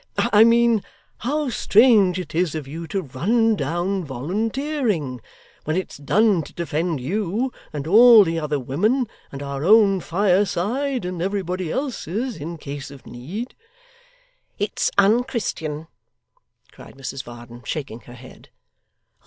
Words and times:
I 0.17 0.43
mean, 0.43 0.83
how 1.19 1.49
strange 1.51 2.17
it 2.17 2.33
is 2.33 2.55
of 2.55 2.67
you 2.67 2.87
to 2.87 3.03
run 3.03 3.55
down 3.55 4.03
volunteering, 4.03 5.21
when 5.65 5.75
it's 5.77 5.97
done 5.97 6.41
to 6.41 6.53
defend 6.53 6.99
you 6.99 7.53
and 7.71 7.85
all 7.85 8.23
the 8.23 8.39
other 8.39 8.59
women, 8.59 9.05
and 9.31 9.43
our 9.43 9.63
own 9.63 9.99
fireside 9.99 11.05
and 11.05 11.21
everybody 11.21 11.71
else's, 11.71 12.35
in 12.37 12.57
case 12.57 12.89
of 12.89 13.05
need.' 13.05 13.53
'It's 14.57 14.89
unchristian,' 14.97 15.85
cried 16.71 16.95
Mrs 16.95 17.21
Varden, 17.23 17.61
shaking 17.63 17.99
her 17.99 18.15
head. 18.15 18.49